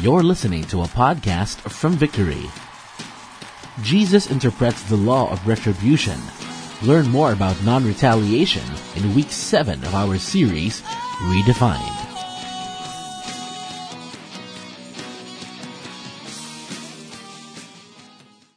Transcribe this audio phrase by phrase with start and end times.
[0.00, 2.50] You're listening to a podcast from Victory.
[3.86, 6.18] Jesus interprets the law of retribution.
[6.82, 10.82] Learn more about non-retaliation in week 7 of our series,
[11.30, 11.78] Redefined.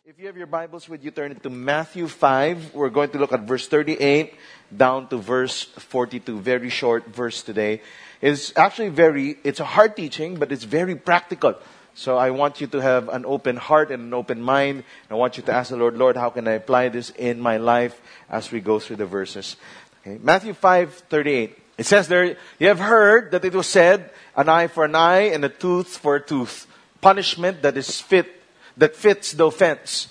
[0.07, 2.73] If you have your Bibles with you, turn it to Matthew 5.
[2.73, 4.33] We're going to look at verse 38
[4.75, 6.39] down to verse 42.
[6.39, 7.81] Very short verse today.
[8.21, 11.55] It's actually very, it's a hard teaching, but it's very practical.
[11.93, 14.83] So I want you to have an open heart and an open mind.
[15.09, 17.57] I want you to ask the Lord, Lord, how can I apply this in my
[17.57, 19.55] life as we go through the verses?
[20.01, 20.19] Okay.
[20.21, 21.57] Matthew 5, 38.
[21.77, 25.33] It says there, you have heard that it was said, an eye for an eye
[25.33, 26.67] and a tooth for a tooth.
[27.01, 28.27] Punishment that is fit,
[28.77, 30.07] that fits the offense.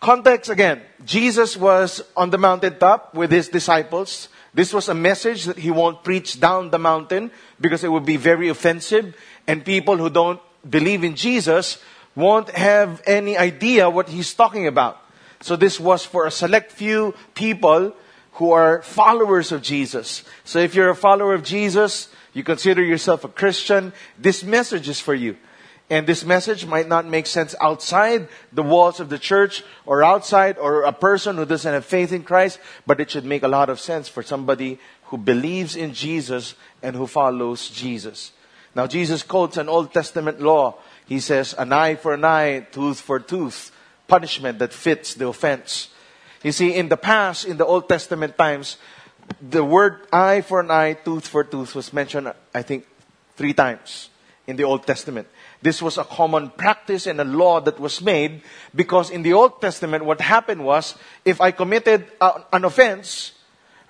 [0.00, 0.82] Context again.
[1.04, 4.28] Jesus was on the mountaintop with his disciples.
[4.54, 7.30] This was a message that he won't preach down the mountain
[7.60, 9.14] because it would be very offensive
[9.46, 11.78] and people who don't believe in Jesus
[12.14, 14.98] won't have any idea what he's talking about.
[15.40, 17.94] So this was for a select few people
[18.32, 20.24] who are followers of Jesus.
[20.44, 25.00] So if you're a follower of Jesus, you consider yourself a Christian, this message is
[25.00, 25.36] for you.
[25.90, 30.58] And this message might not make sense outside the walls of the church or outside
[30.58, 33.70] or a person who doesn't have faith in Christ, but it should make a lot
[33.70, 38.32] of sense for somebody who believes in Jesus and who follows Jesus.
[38.74, 40.76] Now, Jesus quotes an Old Testament law.
[41.06, 43.72] He says, an eye for an eye, tooth for tooth,
[44.06, 45.88] punishment that fits the offense.
[46.42, 48.76] You see, in the past, in the Old Testament times,
[49.40, 52.86] the word eye for an eye, tooth for tooth was mentioned, I think,
[53.36, 54.10] three times
[54.46, 55.28] in the Old Testament.
[55.60, 58.42] This was a common practice and a law that was made
[58.74, 63.32] because in the Old Testament, what happened was, if I committed a, an offense,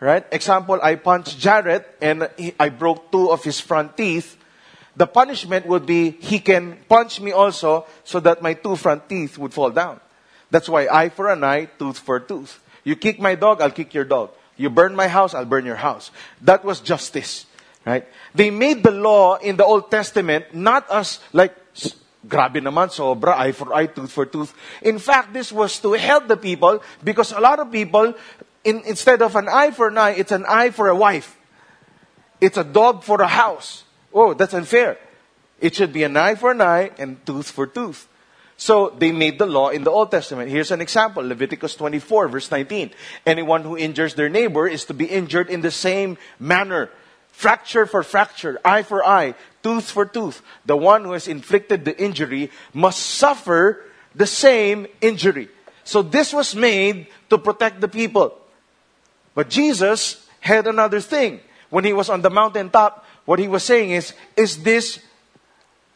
[0.01, 0.25] right?
[0.33, 4.37] Example, I punched Jared and he, I broke two of his front teeth.
[4.97, 9.37] The punishment would be he can punch me also so that my two front teeth
[9.37, 10.01] would fall down.
[10.51, 12.61] That's why eye for an eye, tooth for tooth.
[12.83, 14.31] You kick my dog, I'll kick your dog.
[14.57, 16.11] You burn my house, I'll burn your house.
[16.41, 17.45] That was justice.
[17.87, 18.07] Right?
[18.35, 21.55] They made the law in the Old Testament not as like,
[22.27, 24.55] grabe naman, sobra, eye for eye, tooth for tooth.
[24.83, 28.15] In fact, this was to help the people because a lot of people,
[28.65, 31.37] in, instead of an eye for an eye, it's an eye for a wife.
[32.41, 33.85] It's a dog for a house.
[34.13, 34.99] Oh, that's unfair.
[35.61, 38.09] It should be an eye for an eye and tooth for tooth.
[38.57, 40.51] So they made the law in the Old Testament.
[40.51, 42.91] Here's an example Leviticus 24, verse 19.
[43.25, 46.91] Anyone who injures their neighbor is to be injured in the same manner.
[47.39, 50.43] Fracture for fracture, eye for eye, tooth for tooth.
[50.67, 55.47] The one who has inflicted the injury must suffer the same injury.
[55.85, 58.35] So this was made to protect the people.
[59.37, 61.39] But Jesus had another thing.
[61.71, 64.99] When he was on the mountaintop, what he was saying is, is this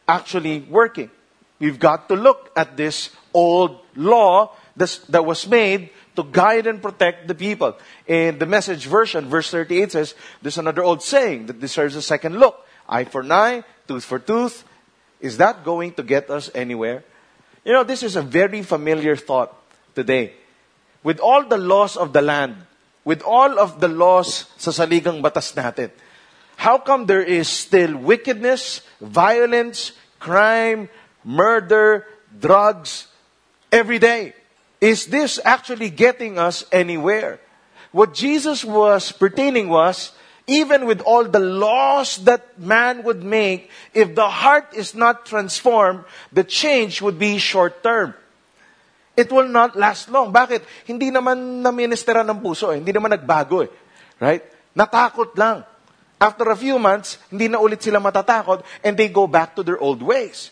[0.07, 1.11] actually working?
[1.59, 7.27] We've got to look at this old law that was made to guide and protect
[7.27, 7.77] the people.
[8.07, 12.39] In the message version, verse 38 says, there's another old saying that deserves a second
[12.39, 12.65] look.
[12.87, 14.63] Eye for an eye, tooth for tooth.
[15.19, 17.03] Is that going to get us anywhere?
[17.63, 19.55] You know, this is a very familiar thought
[19.95, 20.33] today.
[21.01, 22.55] With all the laws of the land,
[23.03, 25.91] with all of the laws sa saligang batas natin,
[26.55, 30.89] how come there is still wickedness, violence, crime,
[31.23, 32.05] murder,
[32.39, 33.07] drugs
[33.71, 34.33] every day?
[34.83, 37.39] Is this actually getting us anywhere?
[37.95, 40.11] What Jesus was pertaining was,
[40.43, 46.03] even with all the laws that man would make, if the heart is not transformed,
[46.35, 48.11] the change would be short term.
[49.15, 50.35] It will not last long.
[50.35, 50.67] Bakit?
[50.83, 52.83] Hindi naman na-ministera ng puso eh.
[52.83, 53.71] Hindi naman nagbago eh.
[54.19, 54.43] Right?
[54.75, 55.63] Natakot lang.
[56.19, 59.79] After a few months, hindi na ulit sila matatakot and they go back to their
[59.79, 60.51] old ways.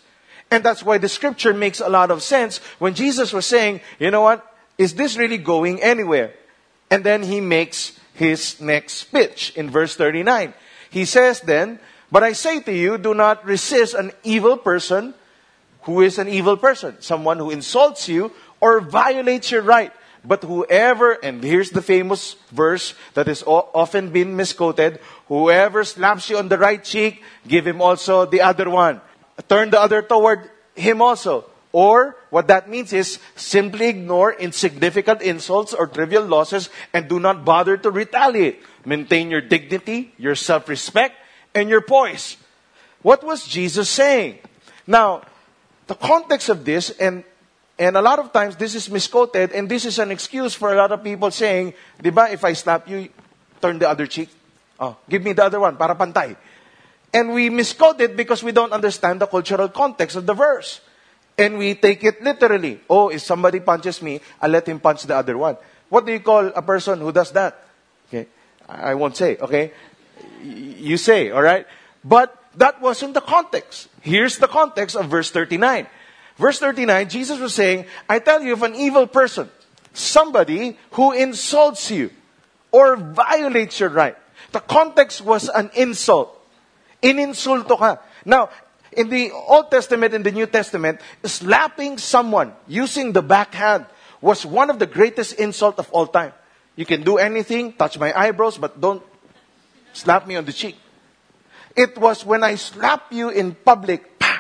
[0.52, 4.12] And that's why the scripture makes a lot of sense when Jesus was saying, you
[4.12, 4.46] know what?
[4.78, 6.34] Is this really going anywhere?
[6.92, 10.54] And then he makes his next pitch in verse 39.
[10.90, 11.80] He says then,
[12.12, 15.14] but I say to you, do not resist an evil person
[15.84, 19.94] who is an evil person, someone who insults you or violates your right.
[20.24, 26.38] But whoever, and here's the famous verse that is often been misquoted, whoever slaps you
[26.38, 29.02] on the right cheek, give him also the other one
[29.48, 31.46] turn the other toward him also.
[31.72, 37.46] Or what that means is simply ignore insignificant insults or trivial losses and do not
[37.46, 38.62] bother to retaliate.
[38.84, 41.16] Maintain your dignity, your self-respect,
[41.56, 42.36] and your poise.
[43.02, 44.40] What was Jesus saying?
[44.86, 45.24] Now,
[45.88, 47.24] the context of this, and
[47.80, 50.78] and a lot of times this is misquoted, and this is an excuse for a
[50.78, 53.10] lot of people saying, Diba, if I slap you,
[53.62, 54.30] turn the other cheek.
[54.80, 56.36] Oh, give me the other one, para pantay.
[57.14, 60.82] And we misquote it because we don't understand the cultural context of the verse.
[61.38, 62.80] And we take it literally.
[62.90, 65.58] Oh, if somebody punches me, I'll let him punch the other one.
[65.90, 67.66] What do you call a person who does that?
[68.08, 68.28] Okay.
[68.68, 69.74] I won't say, okay?
[70.44, 71.68] You say, alright?
[72.04, 73.90] But that wasn't the context.
[74.02, 75.88] Here's the context of verse 39.
[76.38, 79.50] Verse 39, Jesus was saying, I tell you, if an evil person,
[79.94, 82.10] somebody who insults you
[82.72, 84.18] or violates your right,
[84.52, 86.41] the context was an insult.
[87.02, 87.98] Ininsulto ka.
[88.26, 88.50] Now,
[88.92, 93.86] in the Old Testament and the New Testament, slapping someone using the backhand
[94.20, 96.34] was one of the greatest insults of all time.
[96.76, 99.02] You can do anything, touch my eyebrows, but don't
[99.94, 100.78] slap me on the cheek.
[101.76, 104.40] It was when I slap you in public, pah,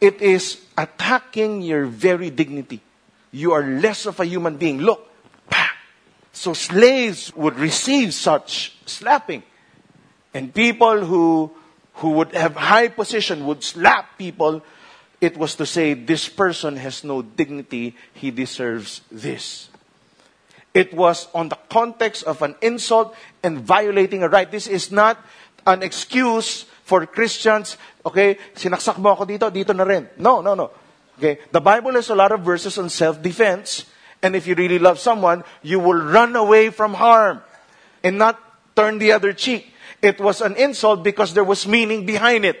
[0.00, 2.82] it is attacking your very dignity.
[3.30, 4.78] You are less of a human being.
[4.78, 5.08] Look,
[5.48, 5.70] pah.
[6.32, 9.42] So slaves would receive such slapping.
[10.34, 11.52] And people who,
[11.94, 14.62] who would have high position would slap people.
[15.20, 17.94] It was to say, this person has no dignity.
[18.14, 19.68] He deserves this.
[20.74, 24.50] It was on the context of an insult and violating a right.
[24.50, 25.20] This is not
[25.66, 30.08] an excuse for Christians, okay, sinaksak mo ako dito, dito na rin.
[30.18, 30.70] No, no, no.
[31.16, 33.86] Okay, the Bible has a lot of verses on self-defense,
[34.20, 37.40] and if you really love someone, you will run away from harm
[38.02, 38.40] and not
[38.74, 39.71] turn the other cheek.
[40.02, 42.58] It was an insult because there was meaning behind it.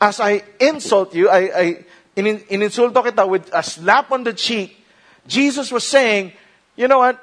[0.00, 1.84] As I insult you, I, I
[2.14, 4.86] in, ininsulto kita with a slap on the cheek,
[5.26, 6.32] Jesus was saying,
[6.76, 7.20] you know what?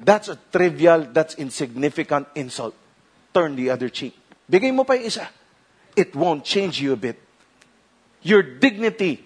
[0.00, 2.74] That's a trivial, that's insignificant insult.
[3.32, 4.16] Turn the other cheek.
[4.50, 5.28] Bigay mo pa isa.
[5.94, 7.20] It won't change you a bit.
[8.22, 9.24] Your dignity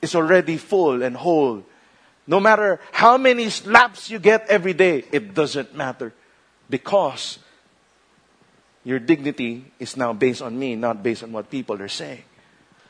[0.00, 1.64] is already full and whole.
[2.26, 6.12] No matter how many slaps you get every day, it doesn't matter.
[6.70, 7.38] Because
[8.88, 12.24] your dignity is now based on me, not based on what people are saying.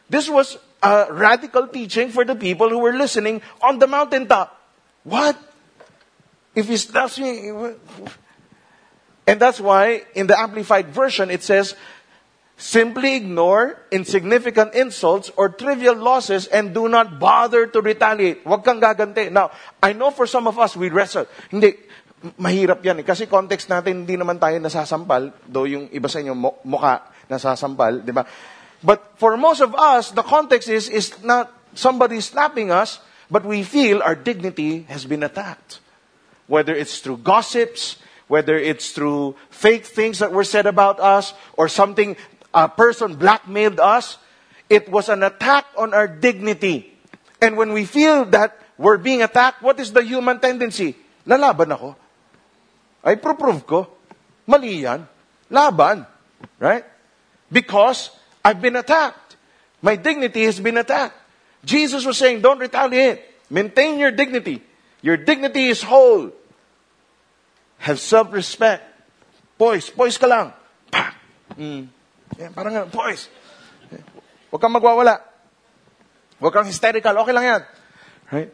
[0.08, 4.54] This was a radical teaching for the people who were listening on the mountaintop.
[5.02, 5.36] What?
[6.54, 7.50] If he slaps me,
[9.26, 11.74] and that's why in the Amplified Version it says,
[12.56, 18.44] simply ignore insignificant insults or trivial losses and do not bother to retaliate.
[18.44, 18.78] Huwag kang.
[19.32, 19.50] Now,
[19.82, 21.26] I know for some of us, we wrestle.
[22.38, 23.06] Mahirap yan eh.
[23.06, 26.35] Kasi context natin, hindi naman tayo nasasampal, though yung iba sa inyo
[26.67, 28.26] mukha nasasampal, di ba?
[28.82, 32.99] But for most of us, the context is, is not somebody slapping us,
[33.31, 35.81] but we feel our dignity has been attacked.
[36.47, 41.69] Whether it's through gossips, whether it's through fake things that were said about us or
[41.69, 42.17] something,
[42.55, 44.17] a person blackmailed us.
[44.70, 46.93] It was an attack on our dignity.
[47.41, 50.97] And when we feel that we're being attacked, what is the human tendency?
[51.26, 51.97] Lalaban ako.
[53.04, 53.86] Ay, prove ko.
[54.48, 55.06] Mali yan.
[55.50, 56.06] Laban.
[56.58, 56.84] Right?
[57.50, 58.10] Because
[58.44, 59.36] I've been attacked.
[59.82, 61.14] My dignity has been attacked.
[61.64, 63.22] Jesus was saying, don't retaliate.
[63.50, 64.62] Maintain your dignity.
[65.02, 66.30] Your dignity is whole.
[67.78, 68.82] Have self-respect.
[69.58, 69.90] Poise.
[69.90, 70.52] Poise ka lang.
[70.90, 71.14] Pa!
[71.54, 71.86] Mm.
[72.38, 73.30] Yan, parang nga, poise.
[74.50, 75.22] Huwag kang magwawala.
[76.38, 77.14] Huwag kang hysterical.
[77.22, 77.62] Okay lang yan.
[78.30, 78.50] Right?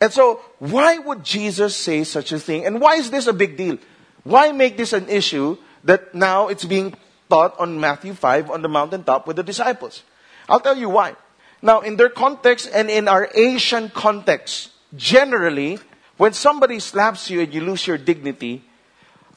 [0.00, 2.64] And so, why would Jesus say such a thing?
[2.64, 3.76] And why is this a big deal?
[4.24, 6.94] Why make this an issue that now it's being
[7.28, 10.02] taught on Matthew 5 on the mountaintop with the disciples?
[10.48, 11.16] I'll tell you why.
[11.60, 15.78] Now, in their context and in our Asian context, generally,
[16.16, 18.64] when somebody slaps you and you lose your dignity,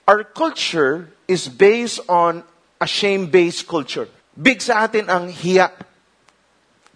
[0.08, 2.43] our culture is based on
[2.79, 4.08] a shame-based culture.
[4.39, 5.72] Big sa atin ang hiya.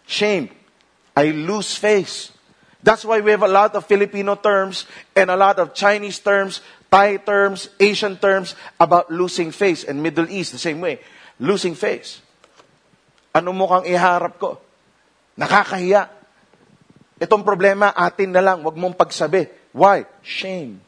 [0.08, 0.50] Shame.
[1.16, 2.32] I lose face.
[2.84, 6.62] That's why we have a lot of Filipino terms and a lot of Chinese terms,
[6.92, 9.84] Thai terms, Asian terms about losing face.
[9.84, 11.00] And Middle East, the same way.
[11.40, 12.22] Losing face.
[13.34, 14.62] Ano mo kang iharap ko?
[15.38, 16.10] Nakakahiya.
[17.18, 18.62] Itong problema, atin na lang.
[18.62, 19.50] Huwag mong pagsabi.
[19.74, 20.06] Why?
[20.22, 20.82] Shame.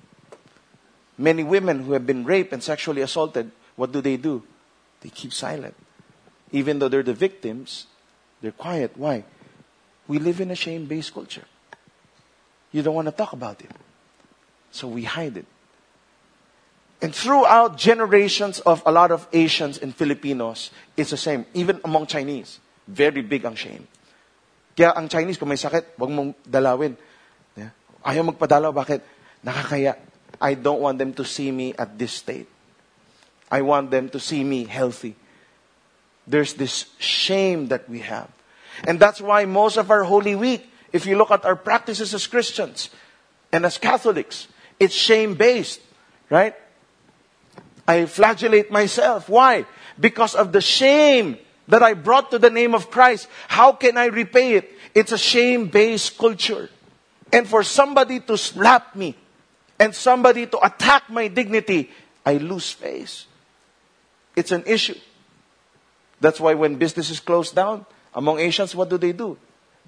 [1.17, 4.41] Many women who have been raped and sexually assaulted, what do they do?
[5.01, 5.75] They keep silent.
[6.51, 7.86] Even though they're the victims,
[8.41, 8.96] they're quiet.
[8.96, 9.25] Why?
[10.08, 11.46] We live in a shame based culture.
[12.71, 13.71] You don't want to talk about it.
[14.71, 15.45] So we hide it.
[17.01, 21.45] And throughout generations of a lot of Asians and Filipinos, it's the same.
[21.53, 23.88] Even among Chinese, very big ang shame.
[24.75, 26.95] Kaya ang Chinese, kung may sakit, wag mong dalawin.
[28.03, 28.71] Ayaw magpadalaw.
[28.71, 29.01] Bakit?
[29.43, 29.95] Nakakaya.
[30.39, 32.47] I don't want them to see me at this state.
[33.51, 35.15] I want them to see me healthy.
[36.27, 38.29] There's this shame that we have.
[38.88, 42.27] And that's why most of our Holy Week, if you look at our practices as
[42.27, 42.89] Christians
[43.51, 44.48] and as Catholics,
[44.79, 45.81] it's shame based,
[46.29, 46.55] right?
[47.88, 49.29] I flagellate myself.
[49.29, 49.65] Why?
[50.00, 53.27] because of the shame that I brought to the name of Christ.
[53.48, 54.72] How can I repay it?
[54.96, 56.69] It's a shame based culture.
[57.31, 59.15] And for somebody to slap me
[59.77, 61.91] and somebody to attack my dignity,
[62.25, 63.27] I lose face.
[64.36, 64.98] It's an issue.
[66.19, 69.38] That's why when businesses close down, among Asians, what do they do?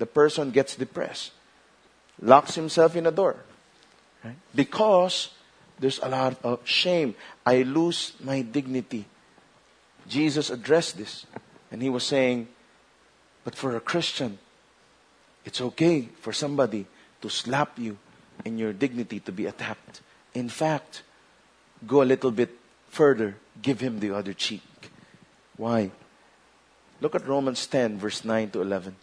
[0.02, 1.30] The person gets depressed,
[2.20, 3.36] locks himself in a door.
[4.26, 4.34] Right?
[4.56, 5.30] Because
[5.78, 7.14] there's a lot of shame.
[7.46, 9.06] I lose my dignity.
[10.10, 11.28] Jesus addressed this.
[11.72, 12.48] And he was saying,
[13.44, 14.40] but for a Christian,
[15.46, 16.88] it's okay for somebody
[17.22, 18.00] to slap you
[18.44, 20.02] and your dignity to be attacked.
[20.34, 21.04] In fact,
[21.86, 22.58] go a little bit
[22.90, 24.66] further, give him the other cheek.
[25.58, 25.92] Why?
[27.02, 28.96] Look at Romans 10, verse 9 to 11.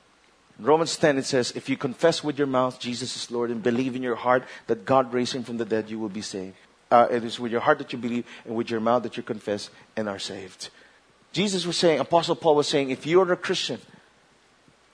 [0.59, 3.95] Romans 10, it says, If you confess with your mouth Jesus is Lord and believe
[3.95, 6.57] in your heart that God raised him from the dead, you will be saved.
[6.91, 9.23] Uh, it is with your heart that you believe and with your mouth that you
[9.23, 10.71] confess and are saved.
[11.33, 13.81] Jesus was saying, Apostle Paul was saying, if you're a Christian,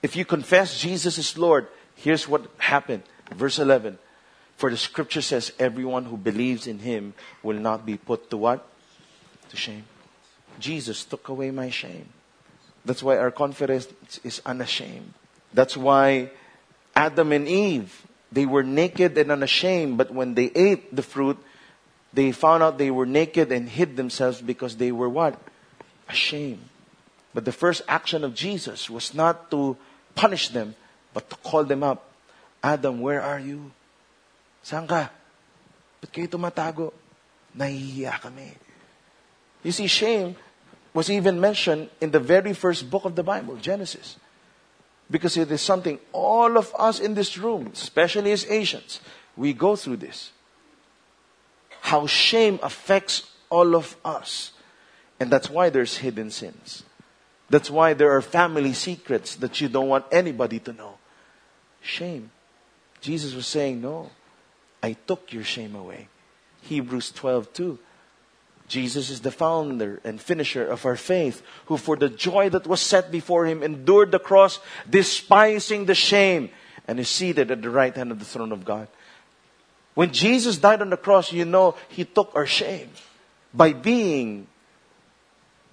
[0.03, 3.03] if you confess Jesus is Lord, here's what happened.
[3.33, 3.97] Verse 11.
[4.57, 8.67] For the scripture says, everyone who believes in him will not be put to what?
[9.49, 9.85] To shame.
[10.59, 12.09] Jesus took away my shame.
[12.85, 13.87] That's why our confidence
[14.23, 15.13] is unashamed.
[15.55, 16.31] That's why
[16.95, 21.39] Adam and Eve, they were naked and unashamed, but when they ate the fruit,
[22.13, 25.39] they found out they were naked and hid themselves because they were what?
[26.09, 26.67] Ashamed.
[27.33, 29.77] But the first action of Jesus was not to
[30.13, 30.75] punish them,
[31.13, 32.11] but to call them up.
[32.61, 33.71] Adam, where are you?
[34.63, 35.09] Saan ka?
[36.11, 36.93] Kayo tumatago?
[37.57, 38.51] Nahihiya kami.
[39.63, 40.35] You see, shame
[40.93, 44.17] was even mentioned in the very first book of the Bible, Genesis.
[45.09, 49.01] Because it is something all of us in this room, especially as Asians,
[49.37, 50.31] we go through this.
[51.81, 54.51] How shame affects all of us.
[55.19, 56.83] And that's why there's hidden sins.
[57.49, 60.97] That's why there are family secrets that you don't want anybody to know.
[61.81, 62.31] Shame.
[63.01, 64.09] Jesus was saying, No,
[64.81, 66.07] I took your shame away.
[66.63, 67.79] Hebrews 12 2.
[68.67, 72.81] Jesus is the founder and finisher of our faith, who for the joy that was
[72.81, 76.49] set before him endured the cross, despising the shame,
[76.87, 78.87] and is seated at the right hand of the throne of God.
[79.93, 82.89] When Jesus died on the cross, you know, he took our shame
[83.53, 84.47] by being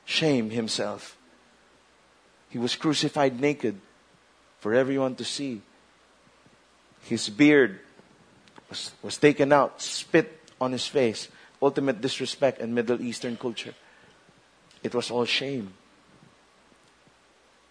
[0.05, 1.17] shame himself.
[2.51, 3.81] He was crucified naked
[4.61, 5.63] for everyone to see.
[7.03, 7.81] His beard
[8.69, 11.29] was, was taken out, spit on his face.
[11.63, 13.75] Ultimate disrespect in Middle Eastern culture.
[14.83, 15.73] It was all shame.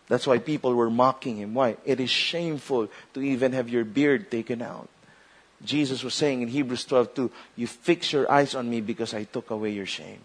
[0.07, 1.53] That's why people were mocking him.
[1.53, 1.77] Why?
[1.85, 4.89] It is shameful to even have your beard taken out.
[5.63, 9.25] Jesus was saying in Hebrews 12 2, You fix your eyes on me because I
[9.25, 10.21] took away your shame.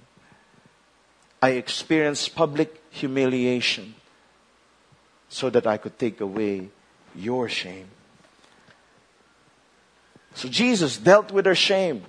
[1.42, 3.94] I experienced public humiliation
[5.28, 6.68] so that I could take away
[7.14, 7.88] your shame.
[10.34, 12.04] So Jesus dealt with their shame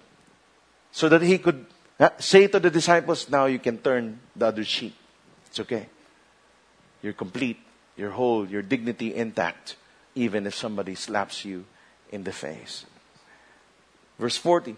[0.97, 1.63] so that he could
[1.99, 4.95] uh, say to the disciples, Now you can turn the other cheek.
[5.45, 5.89] It's okay.
[7.03, 7.59] You're complete,
[7.95, 9.75] you're whole, your dignity intact,
[10.15, 11.65] even if somebody slaps you
[12.11, 12.87] in the face.
[14.17, 14.75] Verse 40.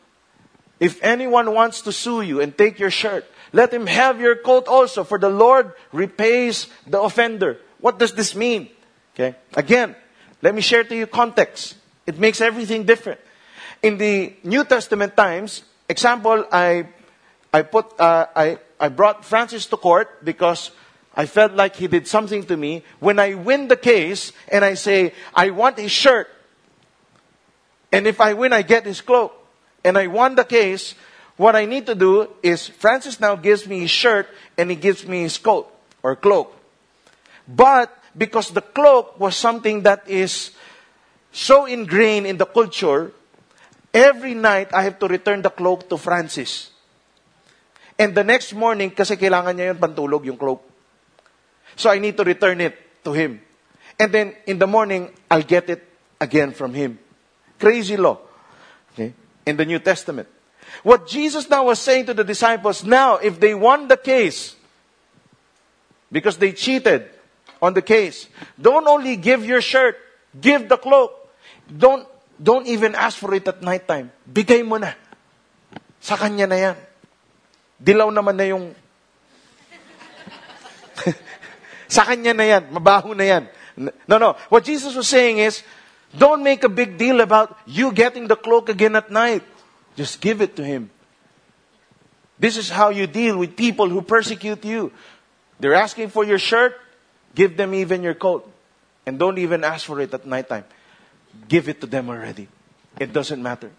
[0.82, 3.24] If anyone wants to sue you and take your shirt,
[3.54, 7.60] let him have your coat also, for the Lord repays the offender.
[7.80, 8.68] What does this mean?
[9.16, 9.38] Okay.
[9.56, 9.96] Again,
[10.42, 11.78] let me share to you context.
[12.06, 13.22] It makes everything different.
[13.82, 16.88] In the New Testament times, example, I,
[17.52, 20.72] I put, uh, I, I brought Francis to court because
[21.16, 22.84] I felt like he did something to me.
[23.00, 26.30] When I win the case and I say, I want his shirt,
[27.92, 29.34] and if I win, I get his cloak,
[29.84, 30.94] and I won the case,
[31.36, 34.28] what I need to do is Francis now gives me his shirt
[34.58, 35.72] and he gives me his coat
[36.04, 36.56] or cloak.
[37.48, 40.52] But because the cloak was something that is
[41.32, 43.12] so ingrained in the culture,
[43.94, 46.72] every night I have to return the cloak to Francis.
[47.98, 50.64] And the next morning, kasi kailangan niya yun pantulog, yung cloak.
[51.76, 53.42] So I need to return it to him.
[54.00, 55.84] And then in the morning, I'll get it
[56.20, 57.00] again from him.
[57.60, 58.20] Crazy law.
[58.94, 59.14] Okay?
[59.46, 60.28] In the New Testament.
[60.84, 64.56] What Jesus now was saying to the disciples, now, if they won the case,
[66.12, 67.10] because they cheated,
[67.62, 68.28] on the case.
[68.60, 69.98] Don't only give your shirt,
[70.40, 71.12] give the cloak.
[71.68, 72.08] Don't,
[72.42, 74.12] don't even ask for it at night time.
[74.24, 74.96] Bigay mo na.
[76.00, 76.78] Sa kanya na yan.
[77.76, 78.72] Dilaw naman na yung...
[81.96, 82.72] Sa kanya na yan.
[82.72, 83.44] Mabaho na yan.
[84.08, 84.40] No, no.
[84.48, 85.64] What Jesus was saying is,
[86.16, 89.44] don't make a big deal about you getting the cloak again at night.
[90.00, 90.90] Just give it to him.
[92.40, 94.96] This is how you deal with people who persecute you.
[95.60, 96.80] They're asking for your shirt,
[97.36, 98.48] give them even your coat.
[99.06, 100.64] And don't even ask for it at nighttime.
[101.48, 102.48] Give it to them already.
[103.00, 103.72] It doesn't matter.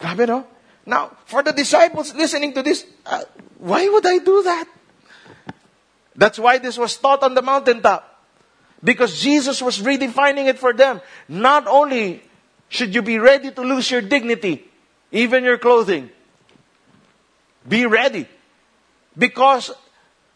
[0.00, 0.46] Grabe, no?
[0.84, 3.22] Now, for the disciples listening to this, uh,
[3.58, 4.68] why would I do that?
[6.14, 8.24] That's why this was taught on the mountaintop.
[8.82, 11.00] Because Jesus was redefining it for them.
[11.28, 12.22] Not only
[12.68, 14.64] should you be ready to lose your dignity,
[15.10, 16.10] even your clothing.
[17.68, 18.28] Be ready.
[19.16, 19.72] Because,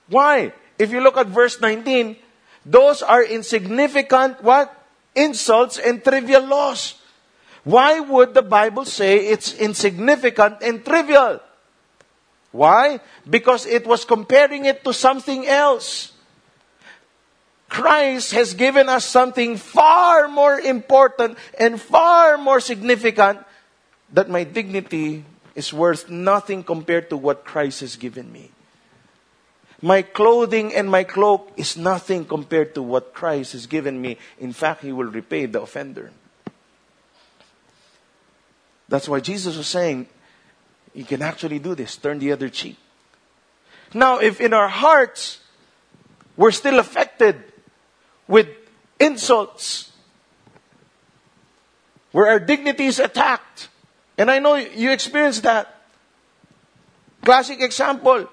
[0.09, 0.53] why?
[0.79, 2.17] If you look at verse 19,
[2.65, 4.75] those are insignificant, what?
[5.15, 6.95] Insults and trivial loss.
[7.65, 11.41] Why would the Bible say it's insignificant and trivial?
[12.53, 13.01] Why?
[13.29, 16.13] Because it was comparing it to something else.
[17.69, 23.39] Christ has given us something far more important and far more significant
[24.13, 25.25] that my dignity
[25.55, 28.51] is worth nothing compared to what Christ has given me.
[29.83, 34.19] My clothing and my cloak is nothing compared to what Christ has given me.
[34.39, 36.11] In fact, He will repay the offender.
[38.89, 40.09] That's why Jesus was saying,
[40.93, 41.97] you can actually do this.
[41.97, 42.77] Turn the other cheek.
[43.95, 45.39] Now, if in our hearts
[46.37, 47.43] we're still affected
[48.27, 48.49] with
[48.99, 49.93] insults,
[52.13, 53.69] where our dignity is attacked.
[54.19, 55.83] And I know you experienced that.
[57.25, 58.29] Classic example.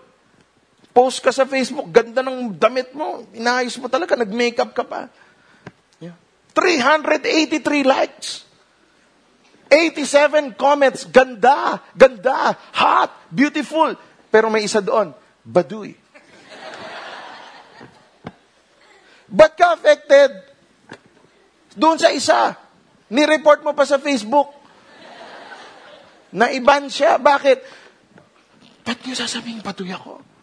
[0.98, 3.22] Post ka sa Facebook, ganda ng damit mo.
[3.38, 5.14] Inayos mo talaga, nag-makeup ka pa.
[6.02, 6.18] Yeah.
[6.58, 8.50] 383 likes.
[9.70, 13.94] 87 comments, ganda, ganda, hot, beautiful.
[14.34, 15.14] Pero may isa doon,
[15.46, 15.94] baduy.
[19.30, 20.34] Ba't ka affected?
[21.78, 22.58] Doon sa isa.
[23.14, 24.50] Ni-report mo pa sa Facebook.
[26.34, 27.22] Naiban siya.
[27.22, 27.60] Bakit?
[28.82, 30.37] Ba't niyo sasabing patuloy ako?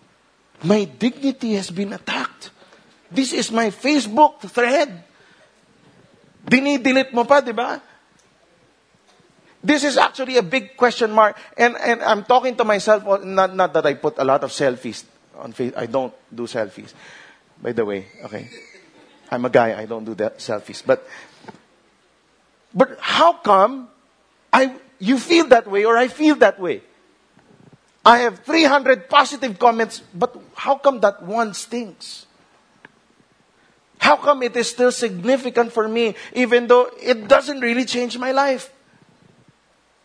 [0.64, 2.50] My dignity has been attacked.
[3.10, 5.04] This is my Facebook thread.
[6.44, 7.80] Dinidelete mo pa, di ba?
[9.64, 11.36] This is actually a big question mark.
[11.56, 14.50] And, and I'm talking to myself, oh, not, not that I put a lot of
[14.50, 15.04] selfies
[15.36, 15.78] on Facebook.
[15.78, 16.92] I don't do selfies.
[17.60, 18.48] By the way, okay?
[19.30, 20.82] I'm a guy, I don't do that selfies.
[20.84, 21.06] But,
[22.74, 23.88] but how come
[24.52, 26.82] I, you feel that way or I feel that way?
[28.04, 32.28] I have 300 positive comments, but how come that one stings?
[33.96, 38.36] How come it is still significant for me even though it doesn't really change my
[38.36, 38.68] life?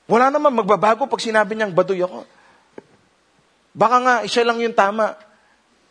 [0.07, 2.23] Wala naman magbabago pag sinabi niyang baduy ako.
[3.75, 5.19] Baka nga, siya lang yung tama.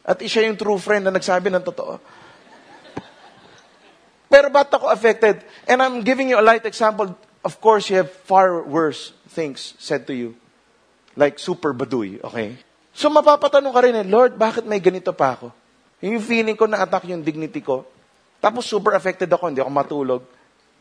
[0.02, 2.00] At siya yung true friend na nagsabi ng totoo.
[4.32, 5.44] Pero ba't ako affected?
[5.68, 7.12] And I'm giving you a light example.
[7.44, 10.32] Of course, you have far worse things said to you.
[11.18, 12.54] Like super baduy, okay?
[12.94, 15.50] So mapapatanong ka rin eh, Lord, bakit may ganito pa ako?
[15.98, 17.82] Yung feeling ko na-attack yung dignity ko.
[18.38, 20.22] Tapos super affected ako, hindi ako matulog.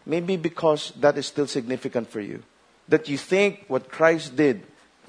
[0.06, 2.46] Maybe because that is still significant for you.
[2.86, 4.62] That you think what Christ did,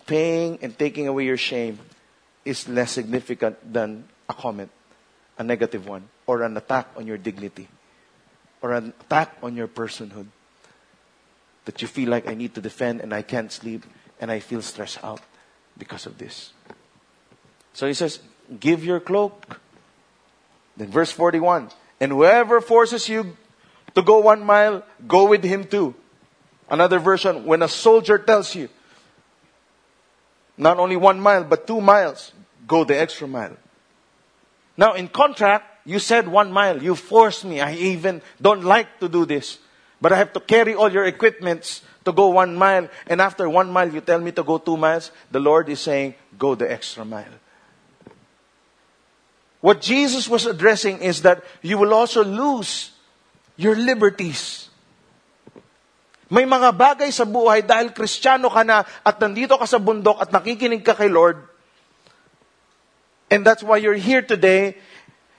[0.08, 1.76] paying and taking away your shame,
[2.48, 4.72] is less significant than a comment,
[5.36, 7.68] a negative one, or an attack on your dignity
[8.60, 10.26] or an attack on your personhood.
[11.64, 13.84] That you feel like I need to defend and I can't sleep
[14.20, 15.20] and I feel stressed out
[15.76, 16.52] because of this.
[17.72, 18.20] So he says,
[18.58, 19.60] Give your cloak.
[20.76, 23.36] Then verse 41 And whoever forces you
[23.94, 25.94] to go one mile, go with him too.
[26.70, 28.68] Another version, when a soldier tells you,
[30.56, 32.32] not only one mile, but two miles,
[32.66, 33.56] go the extra mile.
[34.76, 36.82] Now, in contract, you said one mile.
[36.82, 37.60] You forced me.
[37.60, 39.58] I even don't like to do this.
[40.00, 42.88] But I have to carry all your equipments to go one mile.
[43.06, 45.10] And after one mile, you tell me to go two miles.
[45.30, 47.34] The Lord is saying, go the extra mile.
[49.60, 52.92] What Jesus was addressing is that you will also lose
[53.58, 54.70] your liberties.
[56.30, 60.30] May mga bagay sa buhay dahil kristyano ka na at nandito ka sa bundok at
[60.30, 61.42] nakikinig ka kay Lord.
[63.32, 64.78] And that's why you're here today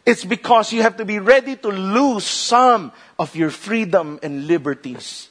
[0.09, 5.29] it's because you have to be ready to lose some of your freedom and liberties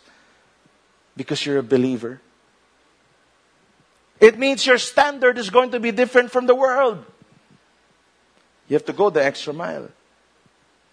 [1.16, 2.20] because you're a believer.
[4.20, 7.04] It means your standard is going to be different from the world.
[8.68, 9.90] You have to go the extra mile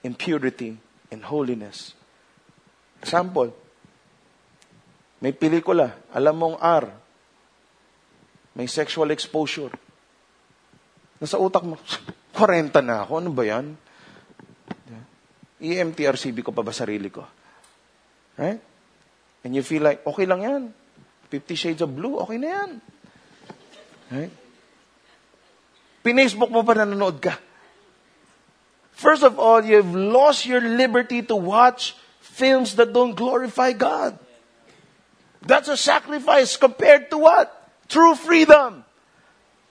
[0.01, 0.79] in purity
[1.11, 1.93] and holiness.
[3.03, 3.53] Example,
[5.21, 6.89] may pelikula, alam mong R,
[8.55, 9.69] may sexual exposure.
[11.21, 11.77] Nasa utak mo,
[12.35, 13.79] 40 na ako, ano ba yan?
[15.63, 17.23] MTRCB ko pa ba sarili ko?
[18.35, 18.59] Right?
[19.41, 20.63] And you feel like, okay lang yan.
[21.31, 22.71] Fifty Shades of Blue, okay na yan.
[24.13, 24.33] Right?
[26.05, 27.33] Pinacebook mo pa nanonood ka.
[28.93, 34.15] First of all, you've lost your liberty to watch films that don't glorify God.
[35.41, 37.49] That's a sacrifice compared to what?
[37.89, 38.84] True freedom.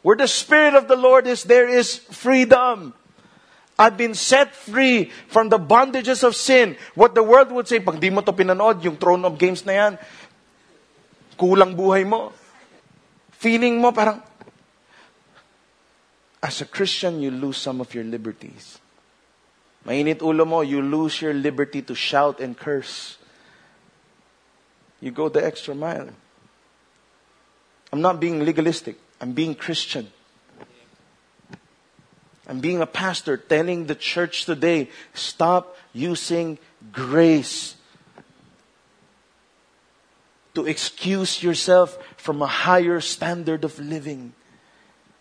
[0.04, 2.92] Where the Spirit of the Lord is, there is freedom.
[3.80, 6.76] I've been set free from the bondages of sin.
[6.94, 9.72] What the world would say, pag di mo to pinanood, yung throne of games na
[9.72, 9.92] yan,
[11.40, 12.36] kulang buhay mo.
[13.32, 14.20] Feeling mo parang,
[16.44, 18.76] as a Christian, you lose some of your liberties.
[19.88, 23.16] Mainit ulo mo, you lose your liberty to shout and curse.
[25.00, 26.12] You go the extra mile.
[27.88, 29.00] I'm not being legalistic.
[29.24, 30.12] I'm being Christian.
[32.46, 36.58] I'm being a pastor telling the church today, stop using
[36.92, 37.74] grace
[40.52, 44.34] to excuse yourself from a higher standard of living.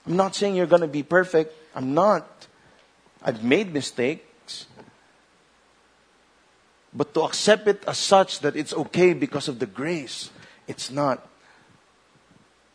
[0.06, 1.56] I'm not saying you're going to be perfect.
[1.74, 2.28] I'm not.
[3.24, 4.66] I've made mistakes.
[6.94, 10.30] But to accept it as such that it's okay because of the grace,
[10.68, 11.26] it's not.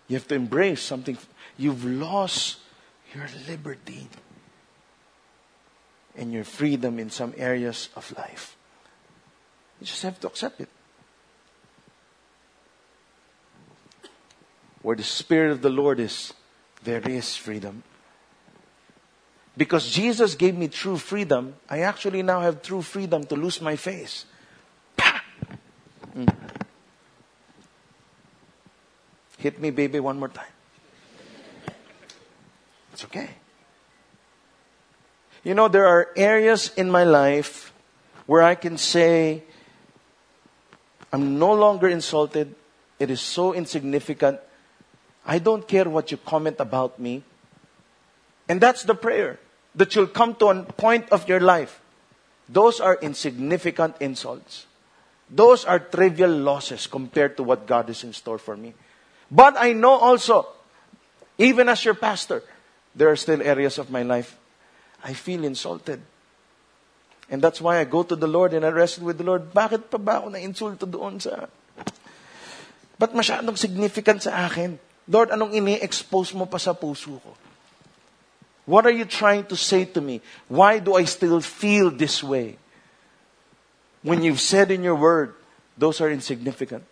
[0.09, 1.17] You have to embrace something.
[1.57, 2.59] You've lost
[3.15, 4.09] your liberty
[6.17, 8.57] and your freedom in some areas of life.
[9.81, 10.69] You just have to accept it.
[14.83, 16.33] Where the Spirit of the Lord is,
[16.83, 17.83] there is freedom.
[19.57, 23.77] Because Jesus gave me true freedom, I actually now have true freedom to lose my
[23.77, 24.25] face.
[26.15, 26.58] Mm.
[29.39, 30.53] Hit me, baby, one more time.
[32.93, 33.31] It's okay.
[35.45, 37.73] You know, there are areas in my life
[38.27, 39.45] where I can say,
[41.13, 42.55] I'm no longer insulted.
[42.99, 44.41] It is so insignificant.
[45.25, 47.23] I don't care what you comment about me.
[48.49, 49.39] And that's the prayer
[49.75, 51.81] that you'll come to a point of your life.
[52.49, 54.67] Those are insignificant insults.
[55.31, 58.75] Those are trivial losses compared to what God is in store for me.
[59.31, 60.49] But I know also,
[61.37, 62.43] even as your pastor,
[62.95, 64.37] there are still areas of my life
[65.05, 66.03] I feel insulted.
[67.31, 69.53] And that's why I go to the Lord and I wrestle with the Lord.
[69.53, 71.47] Bakit pa ba ako na-insulto doon sa...
[72.99, 74.81] Ba't masyadong significant sa akin?
[75.07, 77.33] Lord, anong ini-expose mo pa sa puso ko?
[78.69, 80.21] What are you trying to say to me?
[80.49, 82.59] Why do I still feel this way?
[84.03, 85.33] When you've said in your word,
[85.77, 86.85] those are insignificant.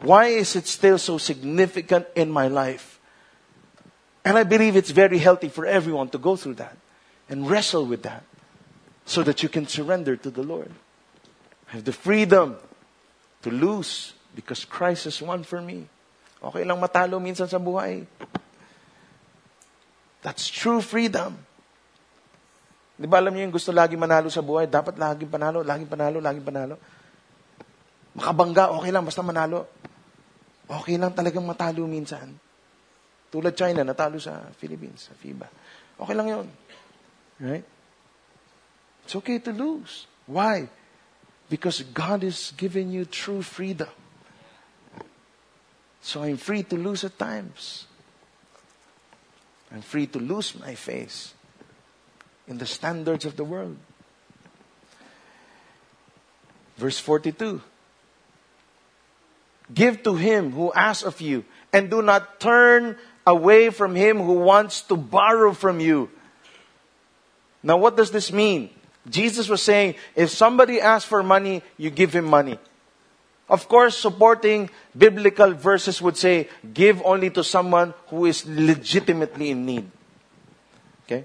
[0.00, 3.00] Why is it still so significant in my life?
[4.24, 6.76] And I believe it's very healthy for everyone to go through that
[7.30, 8.24] and wrestle with that
[9.06, 10.70] so that you can surrender to the Lord.
[11.66, 12.56] Have the freedom
[13.42, 15.86] to lose because Christ has won for me.
[16.42, 18.04] Okay lang matalo minsan sa buhay.
[20.26, 21.38] That's true freedom.
[22.98, 24.66] Di ba alam niyo yung gusto lagi manalo sa buhay?
[24.66, 26.74] Dapat laging panalo, laging panalo, laging panalo.
[28.16, 29.68] Makabangga, okay lang, basta manalo.
[30.66, 32.32] Okay lang talagang matalo minsan.
[33.28, 35.46] Tulad China, natalo sa Philippines, sa FIBA.
[36.00, 36.46] Okay lang yon.
[37.38, 37.64] Right?
[39.04, 40.08] It's okay to lose.
[40.24, 40.66] Why?
[41.46, 43.92] Because God is giving you true freedom.
[46.00, 47.86] So I'm free to lose at times.
[49.70, 51.34] I'm free to lose my face
[52.48, 53.76] in the standards of the world.
[56.78, 57.75] Verse 42
[59.72, 64.34] Give to him who asks of you, and do not turn away from him who
[64.34, 66.10] wants to borrow from you.
[67.62, 68.70] Now, what does this mean?
[69.08, 72.58] Jesus was saying, if somebody asks for money, you give him money.
[73.48, 79.66] Of course, supporting biblical verses would say, give only to someone who is legitimately in
[79.66, 79.90] need.
[81.04, 81.24] Okay?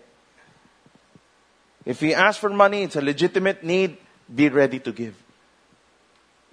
[1.85, 3.97] If he asks for money, it's a legitimate need,
[4.33, 5.20] be ready to give.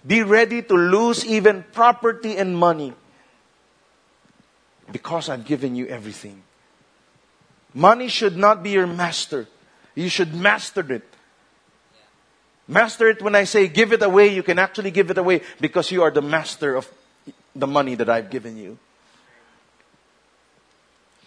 [0.09, 2.95] Be ready to lose even property and money
[4.91, 6.43] because I've given you everything.
[7.75, 9.47] Money should not be your master.
[9.95, 11.05] You should master it.
[12.67, 15.91] Master it when I say give it away, you can actually give it away because
[15.91, 16.89] you are the master of
[17.55, 18.79] the money that I've given you.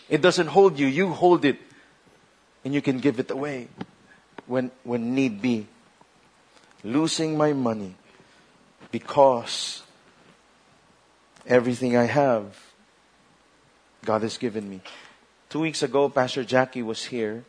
[0.09, 1.59] It doesn't hold you, you hold it.
[2.65, 3.67] And you can give it away
[4.47, 5.67] when, when need be.
[6.83, 7.95] Losing my money
[8.91, 9.83] because
[11.47, 12.59] everything I have,
[14.05, 14.81] God has given me.
[15.49, 17.43] Two weeks ago, Pastor Jackie was here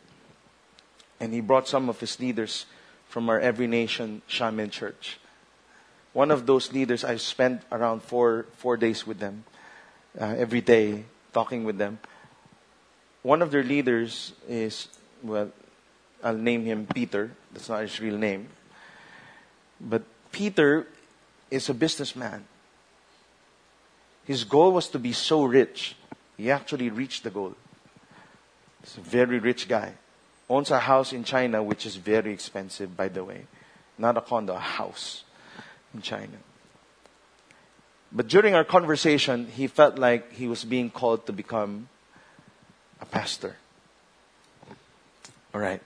[1.19, 2.65] and he brought some of his leaders
[3.07, 5.19] from our Every Nation Xiamen Church.
[6.13, 9.45] One of those leaders, I spent around four, four days with them,
[10.19, 11.99] uh, every day, talking with them.
[13.21, 14.89] One of their leaders is,
[15.23, 15.51] well,
[16.23, 17.31] I'll name him Peter.
[17.51, 18.49] That's not his real name.
[19.79, 20.87] But Peter
[21.49, 22.45] is a businessman.
[24.25, 25.95] His goal was to be so rich.
[26.37, 27.55] He actually reached the goal.
[28.81, 29.93] He's a very rich guy.
[30.49, 33.45] Owns a house in China, which is very expensive, by the way.
[33.97, 35.23] Not a condo, a house
[35.93, 36.37] in China.
[38.11, 41.89] But during our conversation, he felt like he was being called to become
[43.01, 43.55] a pastor.
[45.53, 45.81] All right.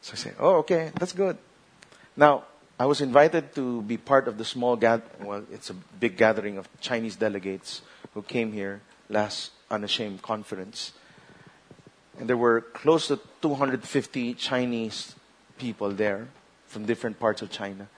[0.00, 1.36] So I said, oh, okay, that's good.
[2.16, 2.44] Now,
[2.78, 5.04] I was invited to be part of the small gather.
[5.20, 7.80] Well, it's a big gathering of Chinese delegates
[8.12, 10.92] who came here last unashamed conference,
[12.18, 15.14] and there were close to 250 Chinese
[15.56, 16.28] people there
[16.66, 17.88] from different parts of China.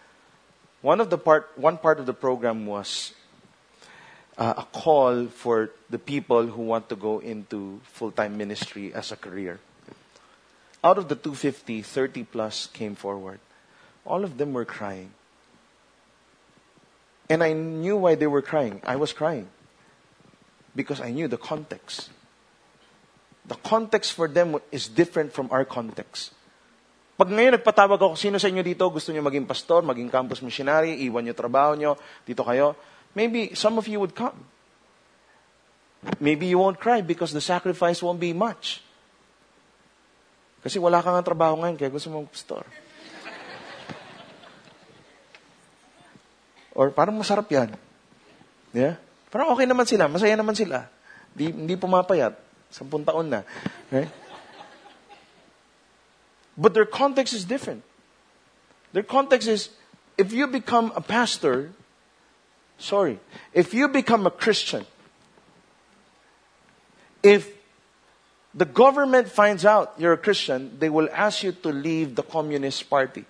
[0.81, 3.15] One of the part, one part of the program was
[4.39, 9.17] uh, a call for the people who want to go into full-time ministry as a
[9.17, 9.59] career.
[10.85, 13.41] Out of the 250, 30 plus came forward.
[14.07, 15.11] All of them were crying.
[17.29, 18.81] And I knew why they were crying.
[18.85, 19.49] I was crying.
[20.75, 22.11] Because I knew the context.
[23.45, 26.33] The context for them is different from our context.
[27.19, 31.03] Pag ngayon nagpatawag ako, sino sa inyo dito gusto niyo maging pastor, maging campus missionary,
[31.03, 32.79] iwan niyo trabaho niyo, dito kayo,
[33.19, 34.39] maybe some of you would come.
[36.23, 38.79] Maybe you won't cry because the sacrifice won't be much.
[40.63, 42.63] Kasi wala kang trabaho ngayon, kaya gusto mong pastor.
[46.79, 47.75] Or parang masarap yan.
[48.71, 48.95] Yeah?
[49.35, 50.87] Parang okay naman sila, masaya naman sila.
[51.35, 52.39] Di, hindi pumapayat.
[52.71, 53.43] Sampung taon na.
[53.91, 54.07] Right?
[56.55, 57.83] But their context is different.
[58.95, 59.75] Their context is
[60.15, 61.75] if you become a pastor,
[62.79, 63.19] sorry,
[63.51, 64.87] if you become a Christian,
[67.23, 67.51] if
[68.55, 72.89] the government finds out you're a Christian, they will ask you to leave the Communist
[72.91, 73.27] Party.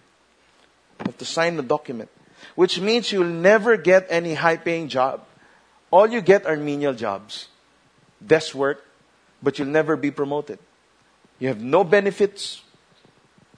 [1.00, 2.08] You have to sign the document,
[2.58, 5.22] which means you'll never get any high paying job.
[5.92, 7.46] All you get are menial jobs,
[8.18, 8.82] desk work,
[9.40, 10.58] but you'll never be promoted.
[11.38, 12.62] You have no benefits,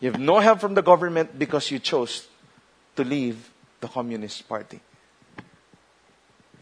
[0.00, 2.28] you have no help from the government because you chose
[2.96, 3.48] to leave
[3.80, 4.80] the Communist Party.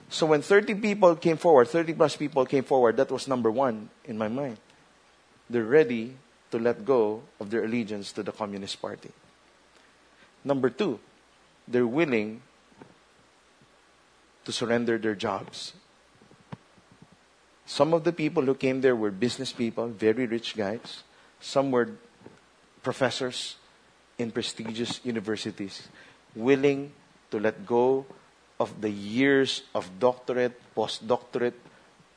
[0.08, 3.90] So when 30 people came forward, 30 plus people came forward, that was number one
[4.04, 4.58] in my mind.
[5.50, 6.14] They're ready
[6.52, 9.10] to let go of their allegiance to the Communist Party.
[10.44, 11.00] Number two,
[11.68, 12.42] they're willing
[14.44, 15.74] to surrender their jobs.
[17.66, 21.02] Some of the people who came there were business people, very rich guys.
[21.38, 21.90] Some were
[22.82, 23.56] professors
[24.16, 25.88] in prestigious universities,
[26.34, 26.92] willing
[27.30, 28.06] to let go
[28.58, 31.60] of the years of doctorate, postdoctorate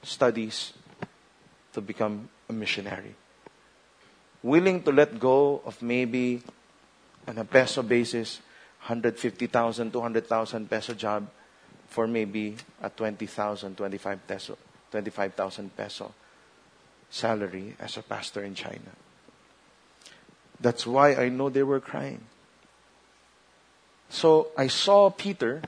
[0.01, 0.73] studies
[1.73, 3.13] to become a missionary.
[4.41, 6.41] Willing to let go of maybe
[7.27, 8.39] on a peso basis,
[8.81, 11.27] 150,000, 200,000 peso job
[11.87, 14.57] for maybe a 20,000, 25 peso,
[14.91, 16.13] 25,000 peso
[17.09, 18.91] salary as a pastor in China.
[20.59, 22.21] That's why I know they were crying.
[24.09, 25.61] So I saw Peter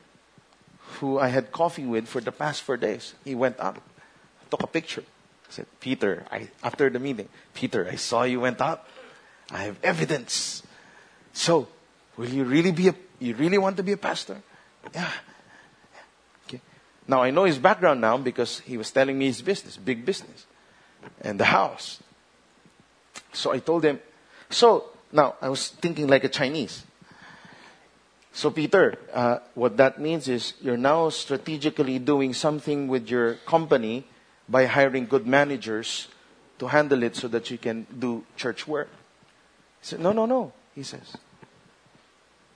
[0.99, 3.13] who I had coffee with for the past four days.
[3.23, 3.81] He went up,
[4.49, 5.03] took a picture.
[5.49, 8.87] I said, Peter, I, after the meeting, Peter, I saw you went up.
[9.51, 10.63] I have evidence.
[11.33, 11.67] So,
[12.17, 14.41] will you really be a, you really want to be a pastor?
[14.93, 15.09] Yeah.
[16.47, 16.61] Okay.
[17.07, 20.45] Now I know his background now because he was telling me his business, big business,
[21.21, 22.01] and the house.
[23.31, 23.99] So I told him,
[24.49, 26.83] so now I was thinking like a Chinese.
[28.35, 34.05] So, Peter, uh, what that means is you're now strategically doing something with your company
[34.49, 36.07] by hiring good managers
[36.57, 38.89] to handle it so that you can do church work.
[39.81, 41.15] He said, No, no, no, he says.